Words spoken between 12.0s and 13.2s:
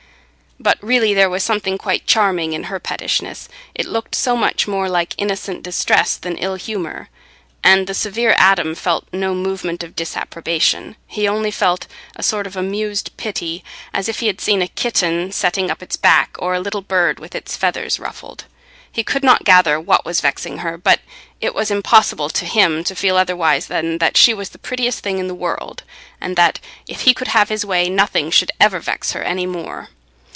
a sort of amused